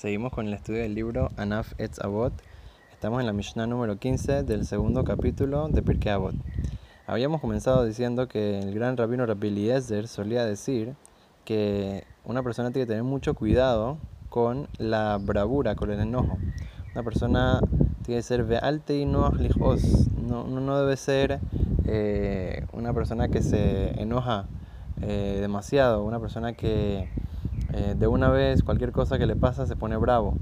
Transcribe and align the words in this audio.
Seguimos 0.00 0.32
con 0.32 0.46
el 0.46 0.54
estudio 0.54 0.80
del 0.80 0.94
libro 0.94 1.28
Anaf 1.36 1.74
Etz 1.76 1.98
Avot. 1.98 2.32
Estamos 2.90 3.20
en 3.20 3.26
la 3.26 3.34
Mishnah 3.34 3.66
número 3.66 3.98
15 3.98 4.44
del 4.44 4.64
segundo 4.64 5.04
capítulo 5.04 5.68
de 5.68 5.82
Pirkei 5.82 6.12
Avot. 6.12 6.34
Habíamos 7.06 7.42
comenzado 7.42 7.84
diciendo 7.84 8.26
que 8.26 8.60
el 8.60 8.72
gran 8.72 8.96
rabino 8.96 9.26
Rabbi 9.26 9.48
Eliezer 9.48 10.08
solía 10.08 10.46
decir 10.46 10.94
que 11.44 12.04
una 12.24 12.42
persona 12.42 12.70
tiene 12.70 12.86
que 12.86 12.92
tener 12.92 13.02
mucho 13.02 13.34
cuidado 13.34 13.98
con 14.30 14.68
la 14.78 15.18
bravura, 15.20 15.74
con 15.74 15.90
el 15.90 16.00
enojo. 16.00 16.38
Una 16.94 17.02
persona 17.02 17.60
tiene 18.02 18.20
que 18.20 18.22
ser 18.22 18.44
vealte 18.44 18.96
y 18.96 19.04
no 19.04 19.32
no, 19.32 20.46
no 20.46 20.78
debe 20.78 20.96
ser 20.96 21.40
eh, 21.84 22.64
una 22.72 22.94
persona 22.94 23.28
que 23.28 23.42
se 23.42 24.00
enoja 24.00 24.46
eh, 25.02 25.36
demasiado, 25.42 26.04
una 26.04 26.20
persona 26.20 26.54
que 26.54 27.10
eh, 27.72 27.94
de 27.98 28.06
una 28.06 28.28
vez 28.30 28.62
cualquier 28.62 28.92
cosa 28.92 29.18
que 29.18 29.26
le 29.26 29.36
pasa 29.36 29.66
se 29.66 29.76
pone 29.76 29.96
bravo. 29.96 30.34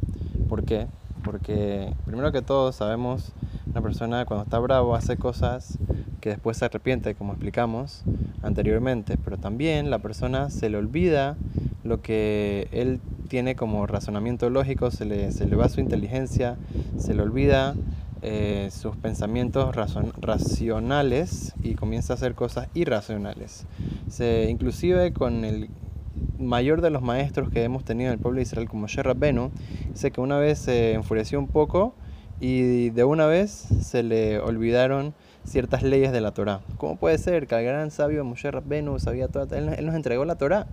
¿Por 0.49 0.65
qué? 0.65 0.87
Porque 1.25 1.93
primero 2.05 2.33
que 2.33 2.43
todo 2.43 2.73
sabemos, 2.73 3.33
una 3.67 3.83
persona 3.83 4.25
cuando 4.25 4.45
está 4.45 4.59
bravo 4.59 4.95
hace 4.95 5.17
cosas 5.17 5.79
que 6.21 6.31
después 6.31 6.57
se 6.57 6.65
arrepiente, 6.65 7.15
como 7.15 7.33
explicamos 7.33 8.03
anteriormente, 8.43 9.19
pero 9.23 9.37
también 9.37 9.91
la 9.91 9.99
persona 9.99 10.51
se 10.51 10.69
le 10.71 10.79
olvida 10.79 11.37
lo 11.85 12.01
que 12.01 12.69
él 12.73 13.01
tiene 13.29 13.57
como 13.57 13.87
razonamiento 13.87 14.51
lógico, 14.51 14.91
se 14.91 15.05
le, 15.05 15.33
se 15.33 15.47
le 15.47 15.57
va 15.57 15.69
su 15.69 15.81
inteligencia, 15.81 16.57
se 16.99 17.15
le 17.15 17.23
olvida 17.23 17.75
eh, 18.21 18.71
sus 18.73 18.97
pensamientos 18.97 19.77
racionales 20.21 21.55
y 21.63 21.75
comienza 21.75 22.15
a 22.15 22.17
hacer 22.17 22.35
cosas 22.35 22.69
irracionales. 22.75 23.65
Se, 24.09 24.49
inclusive 24.51 25.13
con 25.13 25.45
el 25.45 25.69
mayor 26.39 26.81
de 26.81 26.91
los 26.91 27.03
maestros 27.03 27.51
que 27.51 27.65
hemos 27.65 27.85
tenido 27.85 28.11
en 28.11 28.15
el 28.15 28.21
pueblo 28.21 28.37
de 28.37 28.43
Israel, 28.43 28.69
como 28.69 28.87
Sherrab 28.87 29.19
Benu, 29.19 29.51
dice 29.91 30.11
que 30.11 30.21
una 30.21 30.39
vez 30.39 30.59
se 30.59 30.93
enfureció 30.95 31.39
un 31.39 31.49
poco 31.49 31.95
y 32.41 32.91
de 32.91 33.05
una 33.05 33.27
vez 33.27 33.51
se 33.51 34.03
le 34.03 34.39
olvidaron 34.39 35.15
ciertas 35.45 35.83
leyes 35.83 36.13
de 36.13 36.21
la 36.21 36.33
Torah. 36.33 36.61
¿Cómo 36.77 36.97
puede 36.97 37.19
ser 37.19 37.47
que 37.47 37.57
el 37.57 37.65
gran 37.65 37.91
sabio 37.91 38.25
Moshe 38.25 38.51
Rabbenu 38.51 38.99
sabía 38.99 39.29
toda, 39.29 39.57
él, 39.59 39.71
él, 39.77 39.87
nos 39.87 39.95
entregó 39.95 40.25
la 40.25 40.37
Torah? 40.37 40.67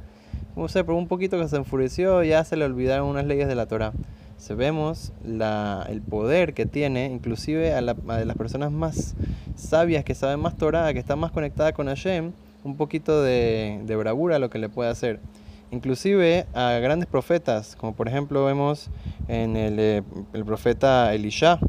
¿Cómo 0.54 0.68
sé? 0.68 0.84
Por 0.84 0.96
un 0.96 1.08
poquito 1.08 1.40
que 1.40 1.48
se 1.48 1.56
enfureció 1.58 2.24
ya 2.24 2.44
se 2.44 2.56
le 2.58 2.66
olvidaron 2.66 3.08
unas 3.08 3.26
leyes 3.26 3.48
de 3.48 3.56
la 3.56 3.66
Torah. 3.66 3.94
Se 4.38 4.54
vemos 4.54 5.14
la, 5.24 5.86
el 5.90 6.02
poder 6.02 6.54
que 6.54 6.66
tiene, 6.66 7.06
inclusive 7.06 7.74
a, 7.74 7.78
a, 7.78 7.82
las 7.82 8.38
personas 8.38 8.72
más 8.72 9.16
sabias, 9.56 10.04
que 10.04 10.14
saben 10.14 10.42
más 10.42 10.58
Torah, 10.58 10.94
que 10.94 11.00
están 11.00 11.20
más 11.20 11.32
conectadas 11.32 11.74
con 11.74 11.88
Hashem, 11.88 12.34
un 12.66 12.76
poquito 12.76 13.24
de, 13.24 13.80
de 13.86 13.96
bravura 13.96 14.38
lo 14.40 14.50
que 14.50 14.60
le 14.60 14.68
puede 14.68 14.90
hacer 14.90 15.22
inclusive 15.72 16.46
a 16.54 16.80
grandes 16.80 17.08
profetas, 17.08 17.76
como 17.76 17.94
por 17.94 18.08
ejemplo 18.08 18.46
vemos 18.46 18.90
en 19.28 19.56
el, 19.56 19.80
eh, 19.80 20.04
el 20.34 20.46
profeta 20.46 21.14
Elisha, 21.14 21.60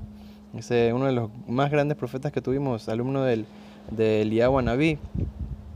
ese, 0.56 0.92
uno 0.92 1.06
de 1.06 1.12
los 1.12 1.30
más 1.46 1.70
grandes 1.70 1.96
profetas 1.96 2.32
que 2.32 2.40
tuvimos, 2.40 2.88
alumno 2.88 3.22
del, 3.22 3.46
de 3.90 4.22
Eliyahu. 4.22 4.60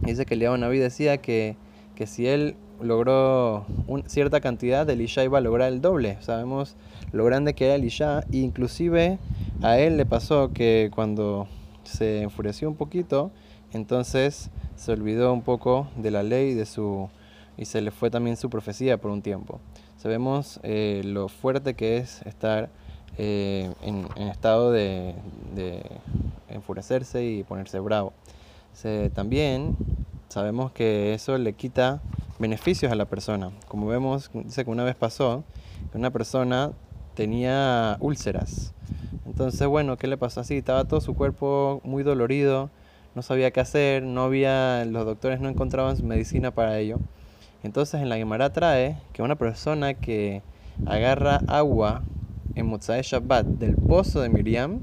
Dice 0.00 0.26
que 0.26 0.34
Eliyahu 0.34 0.70
decía 0.70 1.18
que, 1.18 1.56
que 1.94 2.06
si 2.06 2.26
él 2.26 2.56
logró 2.80 3.66
una 3.86 4.08
cierta 4.08 4.40
cantidad, 4.40 4.88
Elisha 4.88 5.24
iba 5.24 5.38
a 5.38 5.40
lograr 5.42 5.70
el 5.72 5.80
doble. 5.80 6.16
Sabemos 6.20 6.76
lo 7.12 7.24
grande 7.24 7.54
que 7.54 7.66
era 7.66 7.74
Elisha, 7.74 8.20
e 8.32 8.38
inclusive 8.38 9.18
a 9.62 9.78
él 9.78 9.96
le 9.96 10.06
pasó 10.06 10.52
que 10.52 10.90
cuando 10.94 11.46
se 11.84 12.22
enfureció 12.22 12.68
un 12.68 12.76
poquito, 12.76 13.30
entonces 13.72 14.50
se 14.76 14.92
olvidó 14.92 15.32
un 15.32 15.42
poco 15.42 15.88
de 15.96 16.10
la 16.10 16.22
ley 16.22 16.54
de 16.54 16.66
su 16.66 17.08
y 17.56 17.66
se 17.66 17.82
le 17.82 17.90
fue 17.90 18.10
también 18.10 18.36
su 18.36 18.48
profecía 18.48 18.96
por 18.98 19.10
un 19.10 19.20
tiempo. 19.20 19.60
Sabemos 19.98 20.60
eh, 20.62 21.02
lo 21.04 21.28
fuerte 21.28 21.74
que 21.74 21.98
es 21.98 22.22
estar 22.22 22.70
eh, 23.18 23.70
en, 23.82 24.06
estado 24.28 24.72
de, 24.72 25.14
de, 25.54 25.82
enfurecerse 26.48 27.24
y 27.24 27.44
ponerse 27.44 27.78
bravo. 27.80 28.14
Se, 28.72 29.10
también 29.10 29.76
sabemos 30.28 30.72
que 30.72 31.12
eso 31.12 31.36
le 31.36 31.52
quita 31.52 32.00
beneficios 32.38 32.90
a 32.90 32.94
la 32.94 33.04
persona. 33.04 33.50
Como 33.68 33.86
vemos, 33.86 34.30
dice 34.32 34.64
que 34.64 34.70
una 34.70 34.84
vez 34.84 34.96
pasó 34.96 35.44
que 35.92 35.98
una 35.98 36.10
persona 36.10 36.72
tenía 37.14 37.98
úlceras. 38.00 38.72
Entonces, 39.26 39.66
bueno, 39.68 39.98
¿qué 39.98 40.06
le 40.06 40.16
pasó 40.16 40.40
así? 40.40 40.56
Estaba 40.56 40.86
todo 40.86 41.00
su 41.02 41.14
cuerpo 41.14 41.82
muy 41.84 42.02
dolorido, 42.02 42.70
no 43.14 43.22
sabía 43.22 43.50
qué 43.50 43.60
hacer, 43.60 44.02
no 44.02 44.22
había, 44.22 44.84
los 44.84 45.04
doctores 45.04 45.40
no 45.40 45.48
encontraban 45.48 45.96
medicina 46.06 46.52
para 46.52 46.78
ello. 46.78 46.98
Entonces 47.62 48.00
en 48.00 48.08
la 48.08 48.16
Gemara 48.16 48.52
trae 48.52 48.98
que 49.12 49.22
una 49.22 49.36
persona 49.36 49.94
que 49.94 50.42
agarra 50.86 51.40
agua 51.46 52.02
en 52.54 52.66
Motzai 52.66 53.02
Shabbat 53.02 53.46
del 53.46 53.76
pozo 53.76 54.20
de 54.20 54.28
Miriam, 54.28 54.80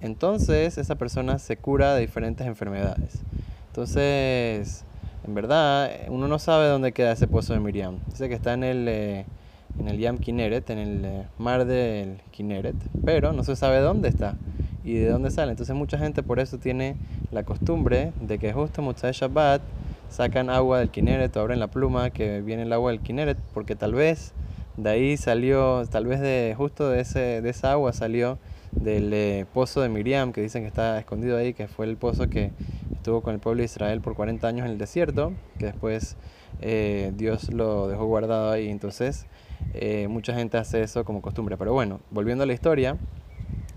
entonces 0.00 0.78
esa 0.78 0.96
persona 0.96 1.38
se 1.38 1.56
cura 1.56 1.94
de 1.94 2.00
diferentes 2.02 2.46
enfermedades. 2.46 3.22
Entonces, 3.68 4.84
en 5.26 5.34
verdad, 5.34 5.90
uno 6.08 6.28
no 6.28 6.38
sabe 6.38 6.68
dónde 6.68 6.92
queda 6.92 7.12
ese 7.12 7.26
pozo 7.26 7.54
de 7.54 7.60
Miriam. 7.60 7.98
Dice 8.08 8.28
que 8.28 8.34
está 8.34 8.52
en 8.52 8.64
el, 8.64 8.86
eh, 8.88 9.24
en 9.78 9.88
el 9.88 9.98
Yam 9.98 10.18
Kineret, 10.18 10.68
en 10.70 10.78
el 10.78 11.04
eh, 11.04 11.26
mar 11.38 11.64
del 11.64 12.20
Kineret, 12.32 12.76
pero 13.04 13.32
no 13.32 13.44
se 13.44 13.56
sabe 13.56 13.78
dónde 13.78 14.08
está 14.08 14.36
y 14.84 14.94
de 14.94 15.08
dónde 15.08 15.30
sale. 15.30 15.52
Entonces 15.52 15.74
mucha 15.74 15.98
gente 15.98 16.22
por 16.22 16.40
eso 16.40 16.58
tiene 16.58 16.96
la 17.30 17.44
costumbre 17.44 18.12
de 18.20 18.38
que 18.38 18.52
justo 18.52 18.82
Motzai 18.82 19.12
Shabbat 19.12 19.62
sacan 20.08 20.50
agua 20.50 20.78
del 20.78 20.90
Kineret 20.90 21.36
o 21.36 21.40
abren 21.40 21.60
la 21.60 21.68
pluma 21.68 22.10
que 22.10 22.40
viene 22.40 22.62
el 22.62 22.72
agua 22.72 22.90
del 22.90 23.00
Kineret, 23.00 23.38
porque 23.54 23.76
tal 23.76 23.94
vez 23.94 24.32
de 24.76 24.90
ahí 24.90 25.16
salió, 25.16 25.86
tal 25.86 26.06
vez 26.06 26.20
de 26.20 26.54
justo 26.56 26.88
de, 26.88 27.00
ese, 27.00 27.40
de 27.40 27.50
esa 27.50 27.72
agua 27.72 27.92
salió 27.92 28.38
del 28.72 29.12
eh, 29.12 29.46
pozo 29.52 29.82
de 29.82 29.88
Miriam, 29.88 30.32
que 30.32 30.40
dicen 30.40 30.62
que 30.62 30.68
está 30.68 30.98
escondido 30.98 31.36
ahí, 31.36 31.54
que 31.54 31.68
fue 31.68 31.86
el 31.86 31.96
pozo 31.96 32.28
que 32.28 32.52
estuvo 32.94 33.20
con 33.20 33.34
el 33.34 33.40
pueblo 33.40 33.60
de 33.60 33.66
Israel 33.66 34.00
por 34.00 34.14
40 34.14 34.46
años 34.46 34.66
en 34.66 34.72
el 34.72 34.78
desierto, 34.78 35.32
que 35.58 35.66
después 35.66 36.16
eh, 36.60 37.12
Dios 37.16 37.52
lo 37.52 37.88
dejó 37.88 38.06
guardado 38.06 38.50
ahí. 38.50 38.68
Entonces, 38.68 39.26
eh, 39.74 40.08
mucha 40.08 40.34
gente 40.34 40.56
hace 40.56 40.82
eso 40.82 41.04
como 41.04 41.20
costumbre. 41.20 41.56
Pero 41.56 41.72
bueno, 41.72 42.00
volviendo 42.10 42.44
a 42.44 42.46
la 42.46 42.52
historia, 42.54 42.96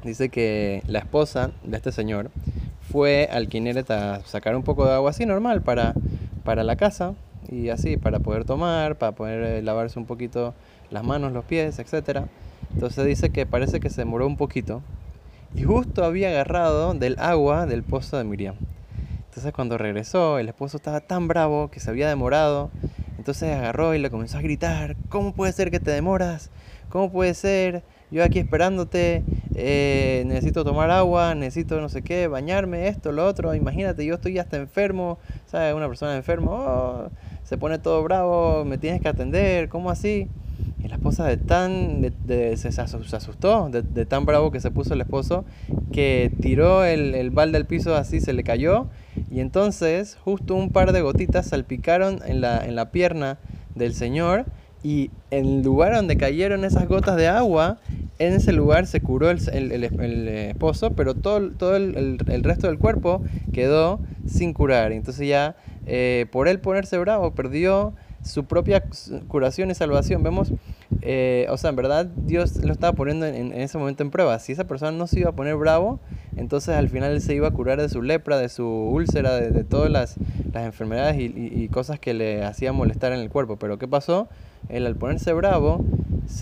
dice 0.06 0.30
que 0.30 0.84
la 0.88 1.00
esposa 1.00 1.52
de 1.64 1.78
este 1.78 1.92
señor 1.92 2.32
fue 2.92 3.28
al 3.32 3.48
Kineret 3.48 3.90
a 3.92 4.22
sacar 4.26 4.56
un 4.56 4.64
poco 4.64 4.86
de 4.86 4.94
agua 4.94 5.10
así 5.10 5.26
normal 5.26 5.62
para 5.62 5.94
para 6.46 6.64
la 6.64 6.78
casa 6.78 7.16
y 7.50 7.70
así, 7.70 7.98
para 7.98 8.20
poder 8.20 8.46
tomar, 8.46 8.98
para 8.98 9.12
poder 9.12 9.44
eh, 9.44 9.62
lavarse 9.62 10.00
un 10.00 10.06
poquito 10.06 10.54
las 10.90 11.04
manos, 11.04 11.34
los 11.34 11.44
pies, 11.44 11.78
etc. 11.80 12.22
Entonces 12.74 13.06
dice 13.06 13.32
que 13.32 13.46
parece 13.46 13.82
que 13.82 13.90
se 13.90 14.02
demoró 14.02 14.26
un 14.26 14.38
poquito 14.38 14.82
y 15.54 15.64
justo 15.64 16.06
había 16.06 16.30
agarrado 16.30 16.94
del 16.94 17.18
agua 17.20 17.66
del 17.66 17.84
pozo 17.84 18.18
de 18.18 18.24
Miriam. 18.24 18.56
Entonces 19.26 19.52
cuando 19.52 19.78
regresó, 19.78 20.40
el 20.40 20.48
esposo 20.48 20.78
estaba 20.78 21.02
tan 21.02 21.28
bravo 21.28 21.70
que 21.70 21.80
se 21.80 21.90
había 21.90 22.08
demorado. 22.08 22.70
Entonces 23.18 23.56
agarró 23.56 23.96
y 23.96 24.00
le 24.00 24.10
comenzó 24.10 24.38
a 24.38 24.42
gritar, 24.42 24.96
¿cómo 25.10 25.34
puede 25.34 25.52
ser 25.52 25.72
que 25.72 25.80
te 25.80 25.92
demoras? 25.92 26.52
¿Cómo 26.90 27.12
puede 27.12 27.34
ser? 27.34 27.84
Yo 28.12 28.24
aquí 28.24 28.40
esperándote, 28.40 29.24
eh, 29.56 30.24
necesito 30.28 30.66
tomar 30.66 30.92
agua, 30.92 31.34
necesito 31.34 31.80
no 31.80 31.88
sé 31.90 32.02
qué, 32.02 32.28
bañarme, 32.28 32.88
esto, 32.88 33.12
lo 33.12 33.26
otro. 33.26 33.56
Imagínate, 33.56 34.06
yo 34.06 34.16
estoy 34.16 34.38
hasta 34.38 34.58
enfermo, 34.58 35.18
¿sabes? 35.48 35.74
Una 35.74 35.88
persona 35.88 36.16
enferma, 36.16 36.52
oh, 36.52 37.10
se 37.44 37.58
pone 37.58 37.80
todo 37.80 38.04
bravo, 38.04 38.66
me 38.66 38.78
tienes 38.78 39.02
que 39.02 39.08
atender, 39.08 39.70
¿cómo 39.70 39.90
así? 39.90 40.28
Y 40.84 40.88
la 40.88 40.96
esposa 40.96 41.26
de 41.26 41.38
tan, 41.38 42.02
de, 42.02 42.12
de, 42.26 42.58
se, 42.58 42.68
asustó 42.68 43.70
de, 43.70 43.82
de, 43.82 44.06
tan 44.06 44.26
bravo 44.26 44.52
que 44.52 44.60
se 44.60 44.72
puso 44.72 44.94
el 44.94 45.02
esposo, 45.02 45.46
que 45.92 46.32
tiró 46.42 46.84
el, 46.84 47.16
el 47.16 47.30
balde 47.32 47.58
al 47.58 47.66
piso 47.66 47.96
así, 47.96 48.20
se 48.20 48.34
le 48.34 48.44
cayó, 48.44 48.88
y 49.32 49.40
entonces 49.40 50.18
justo 50.24 50.54
un 50.54 50.70
par 50.70 50.92
de 50.92 51.02
gotitas 51.02 51.48
salpicaron 51.48 52.20
en 52.26 52.42
la, 52.42 52.64
en 52.66 52.76
la 52.76 52.92
pierna 52.92 53.38
del 53.74 53.94
señor, 53.94 54.46
y 54.86 55.10
en 55.32 55.46
el 55.48 55.62
lugar 55.64 55.96
donde 55.96 56.16
cayeron 56.16 56.64
esas 56.64 56.88
gotas 56.88 57.16
de 57.16 57.28
agua, 57.28 57.80
en 58.18 58.34
ese 58.34 58.54
lugar 58.54 58.88
se 58.88 59.02
curó 59.02 59.30
el, 59.30 59.40
el, 59.52 60.28
esposo, 60.28 60.92
pero 60.92 61.16
todo, 61.16 61.52
todo 61.52 61.76
el, 61.76 62.20
resto 62.44 62.68
del 62.68 62.78
cuerpo 62.78 63.22
quedó 63.54 64.00
sin 64.26 64.54
curar. 64.54 64.92
Entonces 64.92 65.28
ya 65.28 65.56
eh, 65.86 66.26
por 66.32 66.48
él 66.48 66.60
ponerse 66.60 66.98
bravo 66.98 67.32
perdió 67.32 67.94
su 68.24 68.46
propia 68.46 68.84
curación 69.28 69.70
y 69.70 69.76
salvación. 69.76 70.24
Vemos, 70.24 70.52
eh, 71.02 71.48
o 71.50 71.58
sea, 71.58 71.72
en 71.72 71.76
verdad 71.76 72.06
Dios 72.06 72.58
lo 72.64 72.72
estaba 72.72 72.94
poniendo 72.94 73.26
en, 73.26 73.36
en, 73.36 73.54
ese 73.54 73.78
momento 73.78 74.04
en 74.04 74.12
prueba. 74.12 74.40
Si 74.40 74.52
esa 74.52 74.66
persona 74.66 74.92
no 74.92 75.08
se 75.08 75.20
iba 75.20 75.30
a 75.30 75.36
poner 75.36 75.56
bravo, 75.56 76.00
entonces 76.36 76.76
al 76.76 76.90
final 76.90 77.12
él 77.12 77.22
se 77.22 77.34
iba 77.34 77.48
a 77.48 77.52
curar 77.52 77.82
de 77.82 77.90
su 77.90 78.02
lepra, 78.02 78.38
de 78.38 78.50
su 78.50 78.66
úlcera, 78.66 79.36
de, 79.36 79.64
todas 79.64 79.90
las, 79.90 80.16
las 80.54 80.66
enfermedades 80.66 81.18
y, 81.20 81.26
y, 81.36 81.68
cosas 81.70 82.00
que 82.00 82.14
le 82.14 82.44
hacían 82.44 82.76
molestar 82.76 83.12
en 83.14 83.20
el 83.20 83.30
cuerpo. 83.30 83.58
Pero 83.58 83.78
¿qué 83.78 83.88
pasó? 83.88 84.28
Él 84.70 84.86
al 84.86 84.96
ponerse 84.96 85.32
bravo, 85.34 85.84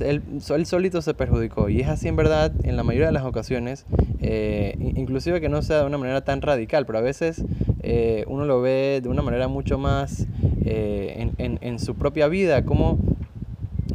él, 0.02 0.22
solito 0.40 1.02
se 1.02 1.14
perjudicó. 1.14 1.70
Y 1.70 1.82
es 1.82 1.88
así 1.88 2.08
en 2.08 2.16
verdad 2.16 2.52
en 2.64 2.78
la 2.78 2.84
mayoría 2.84 3.08
de 3.08 3.14
las 3.14 3.26
ocasiones, 3.26 3.86
eh, 4.22 4.76
inclusive 4.80 5.42
que 5.42 5.50
no 5.50 5.62
sea 5.62 5.80
de 5.80 5.86
una 5.86 5.98
manera 5.98 6.24
tan 6.24 6.42
radical, 6.42 6.86
pero 6.86 7.00
a 7.00 7.02
veces 7.02 7.44
eh, 7.82 8.24
uno 8.28 8.46
lo 8.46 8.62
ve 8.62 9.02
de 9.02 9.10
una 9.10 9.22
manera 9.22 9.48
mucho 9.48 9.78
más 9.78 10.28
en, 10.66 11.34
en, 11.40 11.60
en, 11.62 11.78
su 11.78 11.96
propia 11.96 12.30
vida, 12.30 12.64
como 12.64 12.98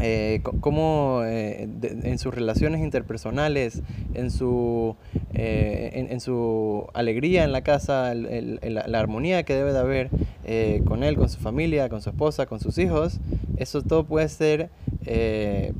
eh, 0.00 0.40
cómo 0.60 1.22
eh, 1.24 1.68
en 1.82 2.18
sus 2.18 2.34
relaciones 2.34 2.82
interpersonales, 2.82 3.82
en 4.14 4.30
su, 4.30 4.96
eh, 5.34 6.06
en, 6.10 6.20
su 6.20 6.86
alegría 6.94 7.44
en 7.44 7.52
la 7.52 7.62
casa, 7.62 8.14
la 8.14 8.98
armonía 8.98 9.42
que 9.42 9.54
debe 9.54 9.72
de 9.72 9.78
haber 9.78 10.10
con 10.84 11.02
él, 11.02 11.16
con 11.16 11.28
su 11.28 11.38
familia, 11.38 11.88
con 11.88 12.00
su 12.00 12.10
esposa, 12.10 12.46
con 12.46 12.60
sus 12.60 12.78
hijos, 12.78 13.18
eso 13.56 13.82
todo 13.82 14.04
puede 14.04 14.28
ser, 14.28 14.70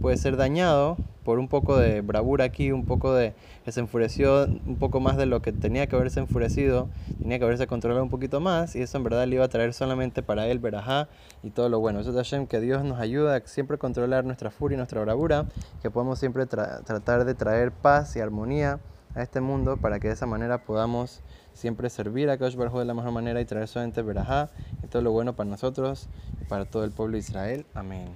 puede 0.01 0.17
ser 0.17 0.37
dañado 0.37 0.97
por 1.29 1.39
un 1.39 1.49
poco 1.49 1.77
de 1.77 2.01
bravura 2.01 2.47
aquí, 2.47 2.73
un 2.73 2.87
poco 2.87 3.13
de 3.13 3.35
que 3.63 3.71
se 3.71 3.81
enfureció 3.81 4.47
un 4.47 4.77
poco 4.77 4.99
más 4.99 5.19
de 5.19 5.27
lo 5.27 5.43
que 5.43 5.53
tenía 5.53 5.87
que 5.87 5.95
haberse 5.95 6.21
enfurecido, 6.21 6.89
tenía 7.21 7.39
que 7.39 7.45
haberse 7.45 7.67
controlado 7.67 8.03
un 8.03 8.09
poquito 8.09 8.41
más 8.41 8.75
y 8.75 8.81
eso 8.81 8.97
en 8.97 9.05
verdad 9.05 9.27
le 9.27 9.35
iba 9.35 9.45
a 9.45 9.49
traer 9.49 9.75
solamente 9.75 10.23
para 10.23 10.47
él 10.47 10.59
verajá 10.59 11.07
y 11.43 11.51
todo 11.51 11.69
lo 11.69 11.81
bueno. 11.81 12.01
Eso 12.01 12.13
es 12.13 12.17
Hashem, 12.17 12.47
que 12.47 12.61
Dios 12.61 12.83
nos 12.83 12.99
ayuda 12.99 13.37
a 13.37 13.41
siempre 13.47 13.77
controlar 13.77 14.25
nuestra 14.25 14.51
furia 14.51 14.77
y 14.77 14.79
nuestra 14.79 15.03
bravura, 15.03 15.45
que 15.83 15.91
podamos 15.91 16.19
siempre 16.19 16.47
tratar 16.47 17.27
de 17.27 17.35
traer 17.35 17.73
paz 17.73 18.17
y 18.17 18.21
armonía 18.21 18.81
a 19.15 19.23
este 19.23 19.43
mundo 19.43 19.77
para 19.77 20.01
que 20.01 20.09
de 20.09 20.15
esa 20.15 20.25
manera 20.25 20.65
podamos 20.65 21.21
siempre 21.53 21.91
servir 21.91 22.31
a 22.31 22.39
Kosh 22.39 22.57
Baruj 22.57 22.79
de 22.79 22.87
la 22.87 22.95
mejor 22.95 23.13
manera 23.13 23.39
y 23.39 23.45
traer 23.45 23.69
solamente 23.69 24.01
verajá 24.01 24.49
y 24.83 24.87
todo 24.87 25.03
lo 25.03 25.13
bueno 25.13 25.37
para 25.37 25.51
nosotros 25.51 26.09
y 26.41 26.47
para 26.47 26.65
todo 26.65 26.85
el 26.85 26.91
pueblo 26.91 27.17
de 27.17 27.19
Israel. 27.19 27.67
Amén. 27.75 28.15